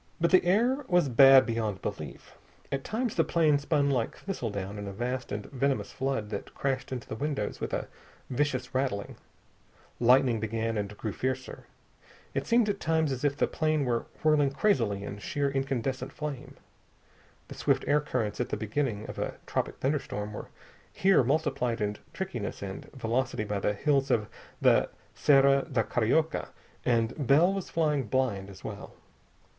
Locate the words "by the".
23.43-23.73